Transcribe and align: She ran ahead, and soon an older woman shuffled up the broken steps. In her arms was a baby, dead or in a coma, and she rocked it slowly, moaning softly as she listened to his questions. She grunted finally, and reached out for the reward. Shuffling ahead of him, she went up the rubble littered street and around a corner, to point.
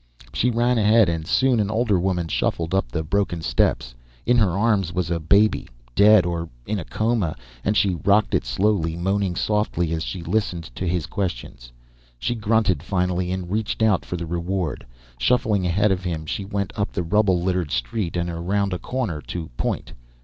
She 0.33 0.49
ran 0.49 0.79
ahead, 0.79 1.09
and 1.09 1.27
soon 1.27 1.59
an 1.59 1.69
older 1.69 1.99
woman 1.99 2.27
shuffled 2.27 2.73
up 2.73 2.91
the 2.91 3.03
broken 3.03 3.43
steps. 3.43 3.93
In 4.25 4.35
her 4.39 4.49
arms 4.57 4.91
was 4.91 5.11
a 5.11 5.19
baby, 5.19 5.67
dead 5.93 6.25
or 6.25 6.49
in 6.65 6.79
a 6.79 6.83
coma, 6.83 7.35
and 7.63 7.77
she 7.77 7.93
rocked 8.03 8.33
it 8.33 8.43
slowly, 8.43 8.95
moaning 8.97 9.35
softly 9.35 9.93
as 9.93 10.01
she 10.03 10.23
listened 10.23 10.63
to 10.73 10.87
his 10.87 11.05
questions. 11.05 11.71
She 12.17 12.33
grunted 12.33 12.81
finally, 12.81 13.31
and 13.31 13.51
reached 13.51 13.83
out 13.83 14.03
for 14.03 14.17
the 14.17 14.25
reward. 14.25 14.87
Shuffling 15.19 15.67
ahead 15.67 15.91
of 15.91 16.03
him, 16.03 16.25
she 16.25 16.45
went 16.45 16.73
up 16.75 16.91
the 16.93 17.03
rubble 17.03 17.43
littered 17.43 17.69
street 17.69 18.17
and 18.17 18.27
around 18.27 18.73
a 18.73 18.79
corner, 18.79 19.21
to 19.27 19.49
point. 19.55 19.93